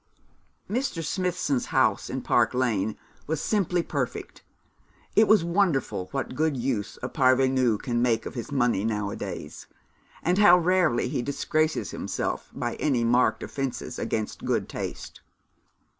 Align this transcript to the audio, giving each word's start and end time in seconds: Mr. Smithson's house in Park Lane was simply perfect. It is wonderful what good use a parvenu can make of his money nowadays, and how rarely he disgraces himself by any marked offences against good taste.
Mr. 0.67 1.03
Smithson's 1.05 1.67
house 1.67 2.09
in 2.09 2.23
Park 2.23 2.55
Lane 2.55 2.97
was 3.27 3.39
simply 3.39 3.83
perfect. 3.83 4.41
It 5.15 5.29
is 5.29 5.43
wonderful 5.43 6.07
what 6.07 6.33
good 6.33 6.57
use 6.57 6.97
a 7.03 7.07
parvenu 7.07 7.77
can 7.77 8.01
make 8.01 8.25
of 8.25 8.33
his 8.33 8.51
money 8.51 8.83
nowadays, 8.83 9.67
and 10.23 10.39
how 10.39 10.57
rarely 10.57 11.07
he 11.07 11.21
disgraces 11.21 11.91
himself 11.91 12.49
by 12.51 12.77
any 12.77 13.03
marked 13.03 13.43
offences 13.43 13.99
against 13.99 14.43
good 14.43 14.67
taste. 14.67 15.21